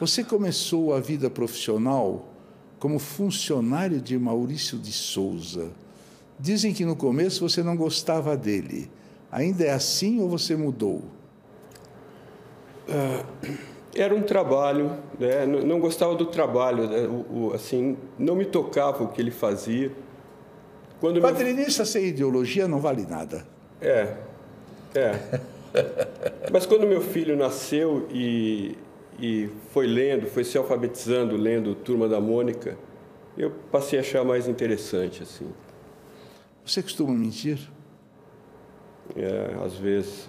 Você 0.00 0.22
começou 0.22 0.94
a 0.94 1.00
vida 1.00 1.28
profissional 1.28 2.32
como 2.78 3.00
funcionário 3.00 4.00
de 4.00 4.16
Maurício 4.16 4.78
de 4.78 4.92
Souza. 4.92 5.70
Dizem 6.38 6.72
que 6.72 6.84
no 6.84 6.94
começo 6.94 7.40
você 7.40 7.64
não 7.64 7.76
gostava 7.76 8.36
dele. 8.36 8.88
Ainda 9.32 9.64
é 9.64 9.72
assim 9.72 10.20
ou 10.20 10.28
você 10.28 10.54
mudou? 10.54 11.17
Uh, 12.88 13.58
era 13.94 14.14
um 14.14 14.22
trabalho, 14.22 14.92
né? 15.18 15.44
não, 15.44 15.60
não, 15.60 15.80
gostava 15.80 16.14
do 16.14 16.26
trabalho, 16.26 16.88
né? 16.88 17.06
o, 17.06 17.48
o, 17.48 17.52
assim, 17.54 17.96
não 18.18 18.34
me 18.34 18.44
tocava 18.44 19.04
o 19.04 19.08
que 19.08 19.20
ele 19.20 19.30
fazia. 19.30 19.92
Quando 21.00 21.20
Quadrinista 21.20 21.82
meu... 21.82 21.86
sem 21.86 22.06
ideologia 22.06 22.66
não 22.66 22.80
vale 22.80 23.06
nada. 23.06 23.46
É, 23.80 24.16
é. 24.94 25.40
Mas 26.50 26.66
quando 26.66 26.86
meu 26.86 27.00
filho 27.00 27.36
nasceu 27.36 28.08
e, 28.10 28.76
e 29.20 29.48
foi 29.72 29.86
lendo, 29.86 30.26
foi 30.26 30.44
se 30.44 30.56
alfabetizando, 30.56 31.36
lendo 31.36 31.74
Turma 31.74 32.08
da 32.08 32.20
Mônica, 32.20 32.76
eu 33.36 33.50
passei 33.70 33.98
a 33.98 34.02
achar 34.02 34.24
mais 34.24 34.48
interessante, 34.48 35.22
assim. 35.22 35.46
Você 36.64 36.82
costuma 36.82 37.12
mentir? 37.12 37.58
É, 39.16 39.56
às 39.64 39.74
vezes. 39.74 40.28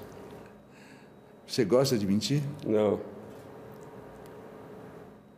Você 1.50 1.66
gosta 1.66 1.98
de 1.98 2.06
mentir? 2.06 2.44
Não. 2.64 3.00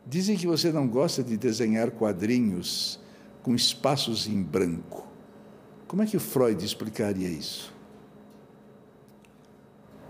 Dizem 0.06 0.36
que 0.36 0.46
você 0.46 0.70
não 0.70 0.86
gosta 0.86 1.22
de 1.22 1.38
desenhar 1.38 1.90
quadrinhos 1.90 3.00
com 3.42 3.54
espaços 3.54 4.26
em 4.28 4.42
branco. 4.42 5.08
Como 5.88 6.02
é 6.02 6.06
que 6.06 6.18
Freud 6.18 6.62
explicaria 6.62 7.28
isso? 7.28 7.72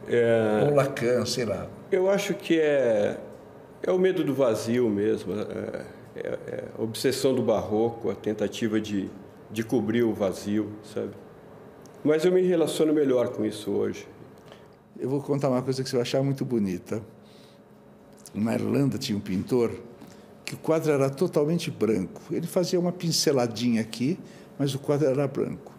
É... 0.09 0.67
Ou 0.69 0.75
Lacan, 0.75 1.25
sei 1.25 1.45
lá. 1.45 1.69
Eu 1.93 2.11
acho 2.11 2.35
que 2.35 2.59
é, 2.59 3.21
é 3.81 3.93
o 3.93 3.99
medo 3.99 4.25
do 4.25 4.35
vazio 4.35 4.91
mesmo, 4.91 5.35
é, 5.35 5.87
é, 6.17 6.29
é 6.49 6.65
a 6.77 6.83
obsessão 6.83 7.33
do 7.33 7.43
barroco, 7.43 8.11
a 8.11 8.15
tentativa 8.17 8.81
de, 8.81 9.09
de 9.53 9.63
cobrir 9.63 10.03
o 10.03 10.13
vazio, 10.13 10.73
sabe? 10.83 11.13
Mas 12.03 12.25
eu 12.25 12.33
me 12.33 12.43
relaciono 12.43 12.93
melhor 12.93 13.29
com 13.29 13.45
isso 13.45 13.71
hoje. 13.71 14.09
Eu 14.99 15.09
vou 15.09 15.21
contar 15.21 15.49
uma 15.49 15.63
coisa 15.63 15.83
que 15.83 15.89
você 15.89 15.97
vai 15.97 16.03
achar 16.03 16.23
muito 16.23 16.45
bonita. 16.45 17.03
Na 18.35 18.55
Irlanda 18.55 18.99
tinha 18.99 19.17
um 19.17 19.21
pintor 19.21 19.73
que 20.45 20.55
o 20.55 20.59
quadro 20.59 20.93
era 20.93 21.09
totalmente 21.09 21.71
branco. 21.71 22.23
Ele 22.31 22.47
fazia 22.47 22.79
uma 22.79 22.93
pinceladinha 22.93 23.81
aqui, 23.81 24.19
mas 24.59 24.75
o 24.75 24.79
quadro 24.79 25.09
era 25.09 25.27
branco. 25.27 25.72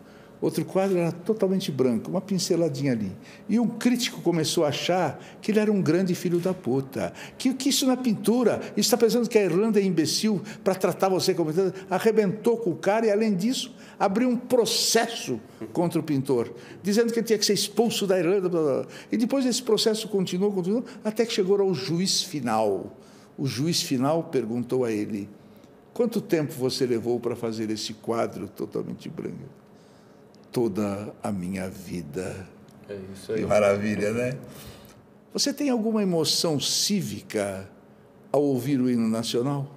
Outro 0.44 0.66
quadro 0.66 0.98
era 0.98 1.10
totalmente 1.10 1.72
branco, 1.72 2.12
uma 2.12 2.20
pinceladinha 2.20 2.92
ali. 2.92 3.10
E 3.48 3.58
um 3.58 3.66
crítico 3.66 4.20
começou 4.22 4.66
a 4.66 4.68
achar 4.68 5.18
que 5.42 5.52
ele 5.52 5.60
era 5.62 5.72
um 5.72 5.82
grande 5.82 6.14
filho 6.14 6.38
da 6.38 6.54
puta. 6.54 7.14
Que, 7.38 7.54
que 7.54 7.70
isso 7.70 7.88
na 7.88 7.96
pintura, 7.96 8.60
está 8.76 8.98
pensando 8.98 9.30
que 9.30 9.38
a 9.38 9.42
Irlanda 9.42 9.80
é 9.80 9.84
imbecil 9.86 10.42
para 10.62 10.76
tratar 10.76 11.08
você 11.08 11.34
como. 11.34 11.50
Arrebentou 11.90 12.58
com 12.58 12.72
o 12.72 12.76
cara 12.76 13.06
e, 13.06 13.10
além 13.10 13.34
disso, 13.34 13.74
abriu 13.98 14.28
um 14.28 14.36
processo 14.36 15.40
contra 15.72 15.98
o 15.98 16.04
pintor, 16.04 16.54
dizendo 16.84 17.14
que 17.14 17.20
ele 17.20 17.26
tinha 17.26 17.40
que 17.40 17.46
ser 17.46 17.54
expulso 17.54 18.06
da 18.06 18.20
Irlanda. 18.20 18.50
Blá, 18.50 18.62
blá. 18.62 18.86
E 19.10 19.16
depois 19.16 19.46
esse 19.46 19.64
processo 19.64 20.10
continuou, 20.10 20.52
continuou, 20.52 20.84
até 21.06 21.26
que 21.26 21.32
chegou 21.32 21.58
ao 21.62 21.74
juiz 21.74 22.22
final. 22.22 22.98
O 23.38 23.48
juiz 23.48 23.82
final 23.82 24.24
perguntou 24.24 24.84
a 24.84 24.92
ele: 24.92 25.30
quanto 25.94 26.20
tempo 26.20 26.52
você 26.52 26.86
levou 26.86 27.18
para 27.18 27.34
fazer 27.34 27.70
esse 27.70 27.94
quadro 27.94 28.50
totalmente 28.50 29.08
branco? 29.08 29.63
Toda 30.54 31.14
a 31.22 31.32
minha 31.32 31.68
vida. 31.68 32.48
É 32.88 32.98
isso 33.14 33.34
aí. 33.34 33.40
Que 33.40 33.46
maravilha, 33.46 34.14
né? 34.14 34.38
Você 35.34 35.52
tem 35.52 35.72
alguma 35.72 36.04
emoção 36.04 36.60
cívica 36.60 37.68
ao 38.32 38.44
ouvir 38.44 38.80
o 38.80 38.90
hino 38.90 39.10
nacional? 39.10 39.68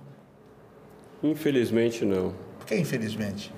Infelizmente 1.23 2.05
não. 2.05 2.35
Por 2.59 2.67
que 2.67 2.77
infelizmente? 2.77 3.53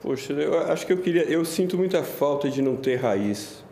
Poxa, 0.00 0.32
eu 0.32 0.58
acho 0.60 0.86
que 0.86 0.92
eu 0.92 0.98
queria, 0.98 1.24
eu 1.24 1.44
sinto 1.44 1.76
muita 1.76 2.02
falta 2.04 2.48
de 2.48 2.62
não 2.62 2.76
ter 2.76 2.96
raiz. 2.96 3.62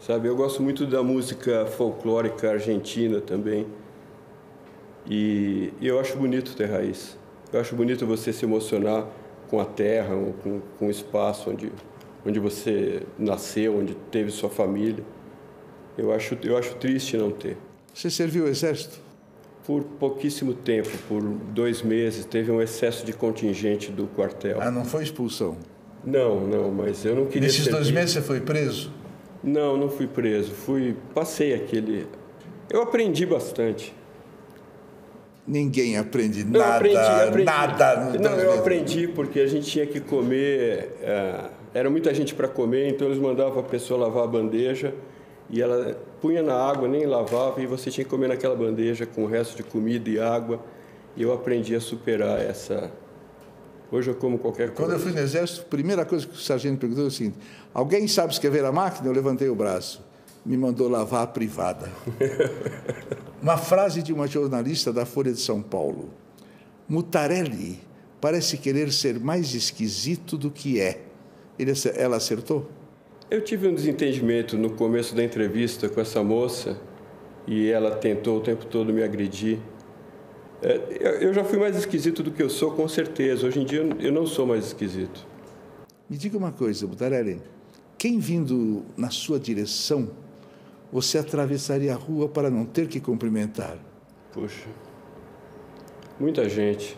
Sabe, 0.00 0.28
eu 0.28 0.36
gosto 0.36 0.62
muito 0.62 0.86
da 0.86 1.02
música 1.02 1.66
folclórica 1.66 2.52
argentina 2.52 3.20
também. 3.20 3.66
E, 5.04 5.72
e 5.80 5.86
eu 5.86 5.98
acho 5.98 6.16
bonito 6.16 6.54
ter 6.54 6.66
raiz. 6.66 7.18
Eu 7.52 7.60
acho 7.60 7.74
bonito 7.74 8.06
você 8.06 8.32
se 8.32 8.44
emocionar 8.44 9.06
com 9.48 9.60
a 9.60 9.64
terra, 9.64 10.14
com, 10.42 10.60
com 10.78 10.86
o 10.88 10.90
espaço 10.90 11.50
onde, 11.50 11.72
onde 12.24 12.38
você 12.38 13.02
nasceu, 13.18 13.78
onde 13.78 13.94
teve 14.10 14.30
sua 14.30 14.50
família. 14.50 15.04
Eu 15.96 16.12
acho, 16.12 16.36
eu 16.42 16.56
acho 16.56 16.74
triste 16.76 17.16
não 17.16 17.30
ter. 17.30 17.56
Você 17.94 18.10
serviu 18.10 18.44
o 18.44 18.48
exército? 18.48 18.98
Por 19.66 19.82
pouquíssimo 19.82 20.54
tempo, 20.54 20.90
por 21.08 21.22
dois 21.22 21.82
meses, 21.82 22.24
teve 22.24 22.52
um 22.52 22.60
excesso 22.60 23.04
de 23.04 23.12
contingente 23.12 23.90
do 23.90 24.06
quartel. 24.06 24.60
Ah, 24.60 24.70
não 24.70 24.84
foi 24.84 25.02
expulsão? 25.02 25.56
Não, 26.04 26.46
não, 26.46 26.70
mas 26.70 27.04
eu 27.04 27.16
não 27.16 27.26
queria. 27.26 27.48
Nesses 27.48 27.64
servir. 27.64 27.72
dois 27.72 27.90
meses 27.90 28.12
você 28.12 28.22
foi 28.22 28.40
preso? 28.40 28.92
Não, 29.42 29.76
não 29.76 29.88
fui 29.88 30.06
preso. 30.06 30.52
Fui, 30.52 30.96
passei 31.14 31.52
aquele. 31.54 32.06
Eu 32.70 32.82
aprendi 32.82 33.26
bastante. 33.26 33.92
Ninguém 35.46 35.96
aprende 35.96 36.44
nada, 36.44 36.58
eu 36.58 36.74
aprendi, 36.74 36.96
aprendi. 36.98 37.44
nada. 37.44 37.96
No 37.96 38.18
não, 38.20 38.32
eu 38.32 38.58
aprendi 38.58 39.08
porque 39.08 39.40
a 39.40 39.46
gente 39.46 39.70
tinha 39.70 39.86
que 39.86 40.00
comer, 40.00 40.96
é, 41.02 41.44
era 41.72 41.88
muita 41.88 42.12
gente 42.12 42.34
para 42.34 42.48
comer, 42.48 42.88
então 42.88 43.06
eles 43.06 43.18
mandavam 43.18 43.60
a 43.60 43.62
pessoa 43.62 44.00
lavar 44.00 44.24
a 44.24 44.26
bandeja 44.26 44.92
e 45.48 45.62
ela 45.62 45.96
punha 46.20 46.42
na 46.42 46.54
água, 46.54 46.88
nem 46.88 47.06
lavava, 47.06 47.62
e 47.62 47.66
você 47.66 47.90
tinha 47.90 48.04
que 48.04 48.10
comer 48.10 48.28
naquela 48.28 48.56
bandeja 48.56 49.06
com 49.06 49.22
o 49.22 49.26
resto 49.26 49.56
de 49.56 49.62
comida 49.62 50.10
e 50.10 50.18
água. 50.18 50.60
E 51.16 51.22
eu 51.22 51.32
aprendi 51.32 51.74
a 51.74 51.80
superar 51.80 52.40
essa, 52.40 52.90
Hoje 53.90 54.10
eu 54.10 54.14
como 54.16 54.38
qualquer 54.38 54.70
coisa. 54.70 54.82
Quando 54.82 54.92
eu 54.92 54.98
fui 54.98 55.12
no 55.12 55.18
exército, 55.18 55.62
a 55.62 55.64
primeira 55.64 56.04
coisa 56.04 56.26
que 56.26 56.34
o 56.34 56.36
sargento 56.36 56.78
perguntou 56.78 57.04
é 57.04 57.08
o 57.08 57.10
seguinte: 57.10 57.38
alguém 57.72 58.08
sabe 58.08 58.32
escrever 58.32 58.64
a 58.64 58.72
máquina? 58.72 59.08
Eu 59.08 59.12
levantei 59.12 59.48
o 59.48 59.54
braço. 59.54 60.04
Me 60.46 60.56
mandou 60.56 60.88
lavar 60.88 61.24
a 61.24 61.26
privada. 61.26 61.90
uma 63.42 63.56
frase 63.56 64.00
de 64.00 64.12
uma 64.12 64.28
jornalista 64.28 64.92
da 64.92 65.04
Folha 65.04 65.32
de 65.32 65.40
São 65.40 65.60
Paulo. 65.60 66.10
Mutarelli 66.88 67.80
parece 68.20 68.56
querer 68.56 68.92
ser 68.92 69.18
mais 69.18 69.54
esquisito 69.54 70.38
do 70.38 70.48
que 70.48 70.80
é. 70.80 71.02
Ele, 71.58 71.72
ela 71.96 72.16
acertou? 72.16 72.70
Eu 73.28 73.42
tive 73.42 73.66
um 73.66 73.74
desentendimento 73.74 74.56
no 74.56 74.70
começo 74.70 75.16
da 75.16 75.24
entrevista 75.24 75.88
com 75.88 76.00
essa 76.00 76.22
moça 76.22 76.80
e 77.44 77.68
ela 77.68 77.96
tentou 77.96 78.38
o 78.38 78.40
tempo 78.40 78.66
todo 78.66 78.92
me 78.92 79.02
agredir. 79.02 79.58
É, 80.62 81.24
eu 81.24 81.34
já 81.34 81.42
fui 81.42 81.58
mais 81.58 81.76
esquisito 81.76 82.22
do 82.22 82.30
que 82.30 82.40
eu 82.40 82.48
sou, 82.48 82.70
com 82.70 82.86
certeza. 82.86 83.48
Hoje 83.48 83.60
em 83.60 83.64
dia 83.64 83.80
eu 83.98 84.12
não 84.12 84.26
sou 84.26 84.46
mais 84.46 84.66
esquisito. 84.66 85.26
Me 86.08 86.16
diga 86.16 86.38
uma 86.38 86.52
coisa, 86.52 86.86
Butarelli. 86.86 87.42
Quem 87.98 88.20
vindo 88.20 88.84
na 88.96 89.10
sua 89.10 89.40
direção, 89.40 90.10
você 90.96 91.18
atravessaria 91.18 91.92
a 91.92 91.94
rua 91.94 92.26
para 92.26 92.48
não 92.48 92.64
ter 92.64 92.88
que 92.88 92.98
cumprimentar? 93.00 93.76
Puxa, 94.32 94.64
muita 96.18 96.48
gente. 96.48 96.96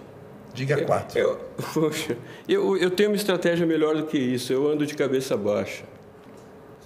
Diga 0.55 0.85
quatro. 0.85 1.19
Eu, 1.19 1.37
poxa, 1.75 2.17
eu, 2.49 2.76
eu 2.76 2.93
tenho 2.93 3.11
uma 3.11 3.17
estratégia 3.17 3.67
melhor 3.67 3.97
do 3.97 4.07
que 4.07 4.17
isso. 4.17 4.52
Eu 4.52 4.69
ando 4.69 4.87
de 4.87 4.95
cabeça 4.95 5.37
baixa, 5.37 5.83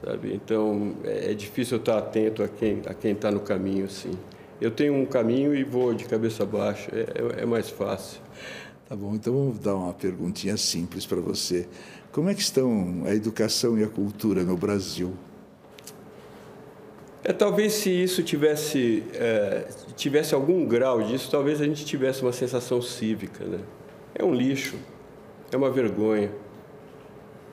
sabe? 0.02 0.32
Então 0.34 0.94
é, 1.04 1.32
é 1.32 1.34
difícil 1.34 1.76
eu 1.76 1.80
estar 1.80 1.98
atento 1.98 2.42
a 2.42 2.48
quem 2.48 2.80
a 2.86 2.94
quem 2.94 3.12
está 3.12 3.30
no 3.30 3.40
caminho, 3.40 3.84
assim. 3.84 4.12
Eu 4.58 4.70
tenho 4.70 4.94
um 4.94 5.04
caminho 5.04 5.54
e 5.54 5.62
vou 5.62 5.92
de 5.92 6.06
cabeça 6.06 6.46
baixa. 6.46 6.90
É, 6.94 7.40
é, 7.40 7.42
é 7.42 7.44
mais 7.44 7.68
fácil. 7.68 8.22
Tá 8.88 8.96
bom. 8.96 9.14
Então 9.14 9.34
vamos 9.34 9.58
dar 9.58 9.74
uma 9.74 9.92
perguntinha 9.92 10.56
simples 10.56 11.04
para 11.04 11.20
você. 11.20 11.68
Como 12.10 12.30
é 12.30 12.34
que 12.34 12.40
estão 12.40 13.02
a 13.04 13.14
educação 13.14 13.78
e 13.78 13.84
a 13.84 13.88
cultura 13.88 14.44
no 14.44 14.56
Brasil? 14.56 15.12
É, 17.24 17.32
talvez 17.32 17.74
se 17.74 17.90
isso 17.90 18.22
tivesse, 18.22 19.04
é, 19.14 19.64
tivesse 19.96 20.34
algum 20.34 20.66
grau 20.66 21.02
disso, 21.02 21.30
talvez 21.30 21.60
a 21.60 21.64
gente 21.64 21.84
tivesse 21.84 22.22
uma 22.22 22.32
sensação 22.32 22.82
cívica. 22.82 23.44
Né? 23.44 23.60
É 24.14 24.24
um 24.24 24.34
lixo, 24.34 24.76
é 25.52 25.56
uma 25.56 25.70
vergonha. 25.70 26.32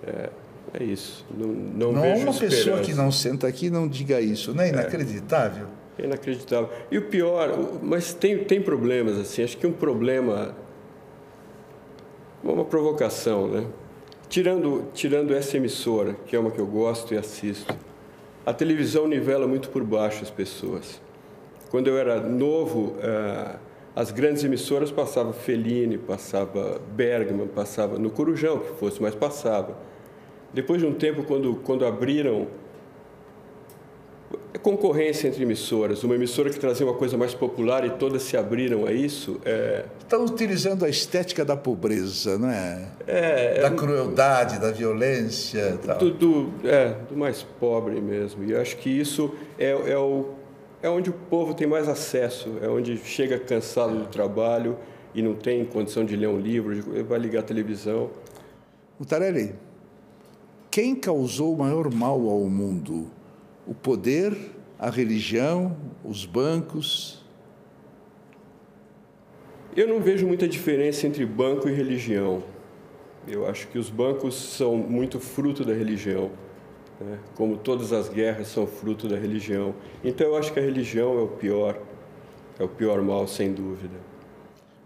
É, 0.06 0.30
é 0.74 0.84
isso. 0.84 1.24
Não, 1.32 1.48
não, 1.48 1.92
não 1.92 2.02
vejo 2.02 2.22
uma 2.22 2.32
esperança. 2.32 2.56
pessoa 2.56 2.80
que 2.80 2.94
não 2.96 3.12
senta 3.12 3.48
aqui 3.48 3.70
não 3.70 3.88
diga 3.88 4.20
isso, 4.20 4.56
não 4.56 4.64
é 4.64 4.70
inacreditável? 4.70 5.68
É, 5.98 6.02
é 6.02 6.06
inacreditável. 6.06 6.70
E 6.90 6.98
o 6.98 7.04
pior, 7.04 7.56
mas 7.84 8.12
tem, 8.12 8.44
tem 8.44 8.60
problemas 8.60 9.20
assim. 9.20 9.44
Acho 9.44 9.56
que 9.56 9.68
um 9.68 9.72
problema, 9.72 10.56
uma 12.44 12.66
provocação, 12.66 13.48
né? 13.48 13.68
Tirando, 14.28 14.86
tirando 14.94 15.34
essa 15.34 15.58
emissora, 15.58 16.16
que 16.26 16.36
é 16.36 16.40
uma 16.40 16.50
que 16.50 16.60
eu 16.60 16.68
gosto 16.68 17.14
e 17.14 17.18
assisto 17.18 17.76
a 18.50 18.53
televisão 18.53 19.08
nivela 19.08 19.46
muito 19.46 19.70
por 19.70 19.84
baixo 19.84 20.24
as 20.24 20.32
pessoas. 20.32 21.00
Quando 21.70 21.86
eu 21.86 22.00
era 22.00 22.20
novo, 22.20 22.96
eh, 23.00 23.56
as 23.96 24.10
grandes 24.10 24.44
emissoras 24.44 24.91
passavam 24.91 25.32
Fellini, 25.32 26.00
passava 26.00 26.82
Bergman, 26.96 27.48
passava 27.48 28.00
no 28.00 28.10
Corujão, 28.10 28.58
que 28.58 28.72
fosse, 28.79 29.00
mas 29.00 29.13
passava. 29.13 29.77
Depois 30.51 30.82
de 30.82 30.88
um 30.88 30.96
tempo, 30.96 31.22
quando, 31.22 31.58
quando 31.58 31.86
abriram 31.86 32.48
concorrência 34.62 35.28
entre 35.28 35.43
emissoras. 35.43 36.04
Uma 36.04 36.15
emissora 36.15 36.50
que 36.50 36.60
trazia 36.60 36.86
uma 36.86 36.95
coisa 36.95 37.17
mais 37.17 37.34
popular 37.34 37.86
e 37.86 37.91
todas 37.91 38.24
se 38.24 38.38
abriram 38.38 38.86
a 38.86 38.91
isso. 38.91 39.39
É... 39.45 39.86
Estão 40.00 40.26
utilizando 40.26 40.86
a 40.86 40.89
estética 40.89 41.43
da 41.43 41.56
pobreza, 41.56 42.38
não 42.38 42.50
é? 42.50 42.88
é 43.08 43.62
da 43.62 43.67
é... 43.67 43.72
crueldade, 43.72 44.60
da 44.60 44.72
violência. 44.72 45.80
Tal. 45.86 45.98
Do, 45.98 46.12
do, 46.12 46.67
é, 46.67 46.95
do 47.10 47.15
mais 47.15 47.43
pobre 47.60 48.00
mesmo. 48.02 48.43
E 48.43 48.56
acho 48.56 48.78
que 48.78 48.89
isso 48.89 49.34
é, 49.58 49.69
é, 49.69 49.98
o, 49.98 50.30
é 50.82 50.89
onde 50.89 51.10
o 51.10 51.13
povo 51.13 51.54
tem 51.54 51.67
mais 51.67 51.88
acesso, 51.88 52.58
é 52.62 52.67
onde 52.67 52.98
chega 52.98 53.39
cansado 53.39 53.98
do 53.98 54.08
trabalho 54.08 54.78
e 55.13 55.22
não 55.22 55.34
tem 55.34 55.65
condição 55.65 56.06
de 56.06 56.15
ler 56.15 56.28
um 56.28 56.39
livro, 56.39 57.04
vai 57.06 57.19
ligar 57.19 57.39
a 57.39 57.43
televisão. 57.43 58.10
Mutarelli, 59.00 59.56
quem 60.69 60.95
causou 60.95 61.54
o 61.54 61.58
maior 61.58 61.91
mal 61.91 62.30
ao 62.30 62.41
mundo? 62.41 63.18
O 63.65 63.74
poder, 63.74 64.36
a 64.78 64.89
religião, 64.89 65.76
os 66.04 66.26
bancos? 66.26 67.24
Eu 69.76 69.88
não 69.88 70.00
vejo 70.02 70.26
muita 70.26 70.48
diferença 70.48 71.06
entre 71.06 71.26
banco 71.26 71.69
e 71.69 71.74
religião. 71.74 72.43
Eu 73.28 73.48
acho 73.48 73.67
que 73.67 73.78
os 73.78 73.89
bancos 73.89 74.36
são 74.36 74.76
muito 74.76 75.19
fruto 75.19 75.63
da 75.63 75.74
religião, 75.74 76.32
né? 77.00 77.19
como 77.36 77.58
todas 77.58 77.93
as 77.93 78.10
guerras 78.10 78.48
são 78.48 78.65
fruto 78.65 79.08
da 79.08 79.17
religião. 79.17 79.76
Então 80.04 80.28
eu 80.28 80.38
acho 80.38 80.52
que 80.52 80.60
a 80.60 80.63
religião 80.63 81.19
é 81.19 81.22
o 81.22 81.28
pior, 81.28 81.80
é 82.58 82.63
o 82.63 82.67
pior 82.67 83.02
mal, 83.02 83.28
sem 83.28 83.54
dúvida. 83.54 83.95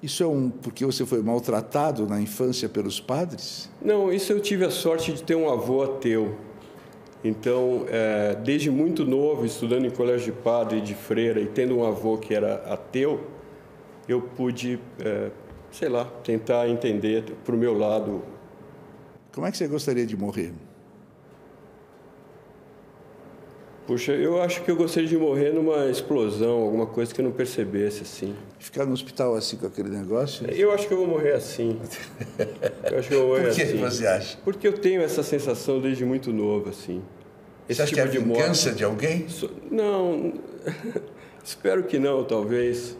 Isso 0.01 0.21
é 0.21 0.27
um 0.27 0.49
porque 0.49 0.85
você 0.85 1.05
foi 1.05 1.21
maltratado 1.21 2.05
na 2.05 2.19
infância 2.19 2.67
pelos 2.67 2.99
padres? 2.99 3.69
Não, 3.81 4.11
isso 4.11 4.33
eu 4.33 4.41
tive 4.41 4.65
a 4.65 4.69
sorte 4.69 5.13
de 5.13 5.23
ter 5.23 5.35
um 5.35 5.49
avô 5.49 5.81
ateu. 5.81 6.35
Então, 7.23 7.85
é, 7.89 8.35
desde 8.35 8.69
muito 8.69 9.05
novo, 9.05 9.45
estudando 9.45 9.85
em 9.85 9.89
colégio 9.89 10.33
de 10.33 10.39
padre 10.41 10.79
e 10.79 10.81
de 10.81 10.93
freira 10.93 11.39
e 11.39 11.45
tendo 11.45 11.77
um 11.77 11.85
avô 11.85 12.17
que 12.17 12.33
era 12.33 12.55
ateu, 12.65 13.21
eu 14.07 14.21
pude, 14.21 14.77
é, 14.99 15.31
sei 15.71 15.87
lá, 15.87 16.05
tentar 16.23 16.67
entender 16.67 17.23
para 17.45 17.55
o 17.55 17.57
meu 17.57 17.77
lado. 17.77 18.21
Como 19.31 19.47
é 19.47 19.51
que 19.51 19.57
você 19.57 19.67
gostaria 19.67 20.05
de 20.05 20.17
morrer? 20.17 20.51
Puxa, 23.85 24.13
eu 24.13 24.41
acho 24.41 24.63
que 24.63 24.71
eu 24.71 24.77
gostaria 24.77 25.09
de 25.09 25.17
morrer 25.17 25.51
numa 25.51 25.87
explosão, 25.87 26.61
alguma 26.61 26.85
coisa 26.85 27.13
que 27.13 27.19
eu 27.19 27.25
não 27.25 27.33
percebesse 27.33 28.03
assim. 28.03 28.33
Ficar 28.57 28.85
no 28.85 28.93
hospital 28.93 29.35
assim 29.35 29.57
com 29.57 29.67
aquele 29.67 29.89
negócio? 29.89 30.49
Eu 30.49 30.71
acho 30.71 30.87
que 30.87 30.93
eu 30.93 30.97
vou 30.99 31.07
morrer 31.07 31.33
assim. 31.33 31.77
Eu 32.89 32.99
acho 32.99 33.09
que 33.09 33.13
eu 33.13 33.19
vou 33.19 33.27
morrer 33.29 33.47
Por 33.47 33.55
que 33.55 33.61
assim. 33.63 33.77
você 33.77 34.07
acha? 34.07 34.37
Porque 34.41 34.67
eu 34.67 34.73
tenho 34.73 35.01
essa 35.01 35.21
sensação 35.21 35.81
desde 35.81 36.05
muito 36.05 36.31
novo 36.31 36.69
assim. 36.69 37.01
Esse 37.67 37.77
você 37.77 37.81
acha 37.81 37.91
tipo 37.91 38.09
que 38.09 38.17
é 38.17 38.21
a 38.21 38.23
vingança 38.23 38.71
de, 38.71 38.77
de 38.77 38.83
alguém? 38.85 39.27
Não, 39.69 40.33
espero 41.43 41.83
que 41.83 41.99
não, 41.99 42.23
talvez. 42.23 42.97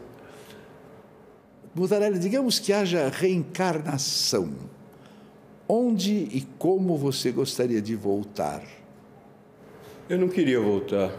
Mutarelli, 1.74 2.20
digamos 2.20 2.60
que 2.60 2.74
haja 2.74 3.08
reencarnação. 3.08 4.54
Onde 5.68 6.12
e 6.12 6.46
como 6.60 6.98
você 6.98 7.32
gostaria 7.32 7.82
de 7.82 7.96
voltar? 7.96 8.62
Eu 10.14 10.20
não 10.20 10.30
queria 10.30 10.60
voltar. 10.60 11.12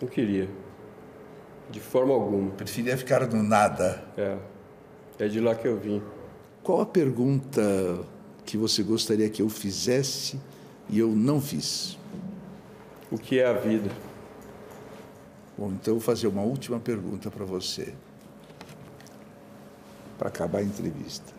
Não 0.00 0.08
queria. 0.08 0.48
De 1.68 1.80
forma 1.80 2.14
alguma. 2.14 2.50
Preferia 2.52 2.96
ficar 2.96 3.28
no 3.28 3.42
nada. 3.42 4.02
É. 4.16 4.38
É 5.18 5.28
de 5.28 5.38
lá 5.38 5.54
que 5.54 5.68
eu 5.68 5.78
vim. 5.78 6.02
Qual 6.62 6.80
a 6.80 6.86
pergunta 6.86 7.60
que 8.42 8.56
você 8.56 8.82
gostaria 8.82 9.28
que 9.28 9.42
eu 9.42 9.50
fizesse 9.50 10.40
e 10.88 10.98
eu 10.98 11.08
não 11.08 11.42
fiz? 11.42 11.98
O 13.10 13.18
que 13.18 13.38
é 13.38 13.46
a 13.46 13.52
vida? 13.52 13.90
Bom, 15.58 15.72
então 15.72 15.92
eu 15.92 15.98
vou 15.98 16.00
fazer 16.00 16.26
uma 16.26 16.40
última 16.40 16.80
pergunta 16.80 17.30
para 17.30 17.44
você. 17.44 17.92
Para 20.16 20.28
acabar 20.28 20.60
a 20.60 20.62
entrevista. 20.62 21.34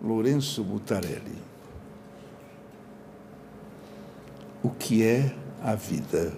Lourenço 0.00 0.64
Butarelli. 0.64 1.36
O 4.60 4.70
que 4.70 5.06
é 5.06 5.32
a 5.62 5.76
vida? 5.76 6.32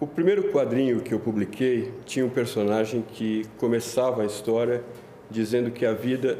O 0.00 0.06
primeiro 0.06 0.50
quadrinho 0.50 1.02
que 1.02 1.12
eu 1.12 1.20
publiquei 1.20 1.92
tinha 2.06 2.24
um 2.24 2.30
personagem 2.30 3.02
que 3.02 3.46
começava 3.58 4.22
a 4.22 4.24
história 4.24 4.82
dizendo 5.30 5.70
que 5.70 5.84
a 5.84 5.92
vida 5.92 6.38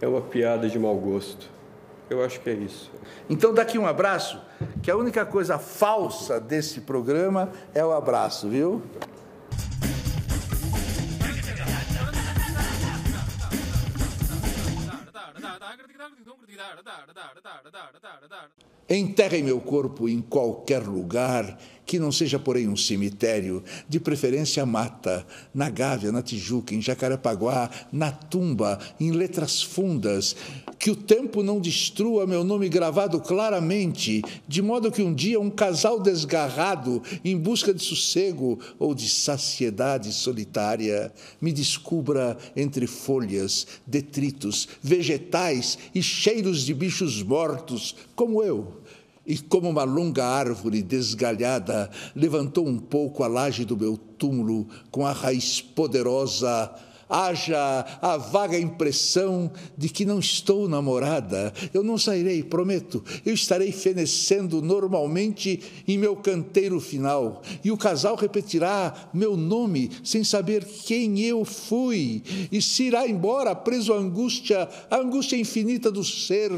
é 0.00 0.08
uma 0.08 0.22
piada 0.22 0.70
de 0.70 0.78
mau 0.78 0.96
gosto. 0.96 1.50
Eu 2.08 2.24
acho 2.24 2.40
que 2.40 2.48
é 2.48 2.54
isso. 2.54 2.90
Então, 3.28 3.52
daqui 3.52 3.78
um 3.78 3.86
abraço, 3.86 4.40
que 4.82 4.90
a 4.90 4.96
única 4.96 5.26
coisa 5.26 5.58
falsa 5.58 6.40
desse 6.40 6.80
programa 6.80 7.52
é 7.74 7.84
o 7.84 7.92
abraço, 7.92 8.48
viu? 8.48 8.82
Enterrem 18.88 19.42
meu 19.42 19.60
corpo 19.60 20.08
em 20.08 20.20
qualquer 20.20 20.82
lugar 20.82 21.58
que 21.86 22.00
não 22.00 22.10
seja, 22.10 22.38
porém, 22.38 22.68
um 22.68 22.76
cemitério, 22.76 23.62
de 23.88 24.00
preferência 24.00 24.66
mata, 24.66 25.24
na 25.54 25.70
Gávea, 25.70 26.10
na 26.10 26.20
Tijuca, 26.20 26.74
em 26.74 26.82
Jacarepaguá, 26.82 27.70
na 27.92 28.10
Tumba, 28.10 28.80
em 28.98 29.12
letras 29.12 29.62
fundas, 29.62 30.34
que 30.78 30.90
o 30.90 30.96
tempo 30.96 31.44
não 31.44 31.60
destrua 31.60 32.26
meu 32.26 32.42
nome 32.42 32.68
gravado 32.68 33.20
claramente, 33.20 34.20
de 34.48 34.60
modo 34.60 34.90
que 34.90 35.02
um 35.02 35.14
dia 35.14 35.38
um 35.38 35.48
casal 35.48 36.00
desgarrado, 36.00 37.00
em 37.24 37.38
busca 37.38 37.72
de 37.72 37.82
sossego 37.82 38.58
ou 38.78 38.92
de 38.92 39.08
saciedade 39.08 40.12
solitária, 40.12 41.12
me 41.40 41.52
descubra 41.52 42.36
entre 42.56 42.88
folhas, 42.88 43.66
detritos, 43.86 44.68
vegetais 44.82 45.78
e 45.94 46.02
cheiros 46.02 46.62
de 46.62 46.74
bichos 46.74 47.22
mortos, 47.22 47.94
como 48.16 48.42
eu 48.42 48.82
e 49.26 49.38
como 49.38 49.68
uma 49.68 49.84
longa 49.84 50.24
árvore 50.24 50.82
desgalhada 50.82 51.90
levantou 52.14 52.66
um 52.66 52.78
pouco 52.78 53.24
a 53.24 53.26
laje 53.26 53.64
do 53.64 53.76
meu 53.76 53.96
túmulo 53.96 54.66
com 54.90 55.04
a 55.04 55.12
raiz 55.12 55.60
poderosa, 55.60 56.72
haja 57.08 57.84
a 58.00 58.16
vaga 58.16 58.58
impressão 58.58 59.50
de 59.76 59.88
que 59.88 60.04
não 60.04 60.18
estou 60.18 60.68
namorada. 60.68 61.52
Eu 61.72 61.82
não 61.82 61.98
sairei, 61.98 62.42
prometo. 62.42 63.02
Eu 63.24 63.34
estarei 63.34 63.72
fenecendo 63.72 64.60
normalmente 64.62 65.60
em 65.86 65.98
meu 65.98 66.16
canteiro 66.16 66.80
final. 66.80 67.42
E 67.64 67.70
o 67.70 67.76
casal 67.76 68.16
repetirá 68.16 69.10
meu 69.12 69.36
nome 69.36 69.90
sem 70.02 70.24
saber 70.24 70.64
quem 70.64 71.20
eu 71.20 71.44
fui. 71.44 72.22
E 72.50 72.60
se 72.60 72.84
irá 72.84 73.08
embora 73.08 73.54
preso 73.54 73.92
à 73.92 73.96
angústia, 73.96 74.68
a 74.90 74.96
angústia 74.96 75.36
infinita 75.36 75.90
do 75.90 76.02
ser 76.02 76.50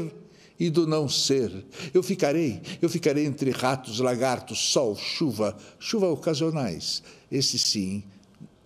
e 0.59 0.69
do 0.69 0.85
não 0.85 1.07
ser. 1.07 1.65
Eu 1.93 2.03
ficarei, 2.03 2.61
eu 2.81 2.89
ficarei 2.89 3.25
entre 3.25 3.51
ratos, 3.51 3.99
lagartos, 3.99 4.59
sol, 4.59 4.95
chuva, 4.95 5.57
chuva 5.79 6.07
ocasionais, 6.07 7.01
esses 7.31 7.61
sim, 7.61 8.03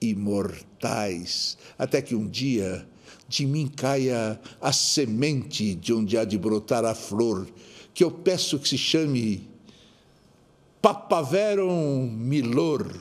imortais, 0.01 1.57
até 1.77 2.01
que 2.01 2.15
um 2.15 2.27
dia 2.27 2.85
de 3.27 3.45
mim 3.45 3.67
caia 3.67 4.39
a 4.59 4.73
semente 4.73 5.75
de 5.75 5.93
onde 5.93 6.17
há 6.17 6.25
de 6.25 6.37
brotar 6.37 6.83
a 6.83 6.95
flor, 6.95 7.47
que 7.93 8.03
eu 8.03 8.11
peço 8.11 8.59
que 8.59 8.67
se 8.67 8.77
chame 8.77 9.47
Papaveron 10.81 12.09
Milor. 12.11 12.91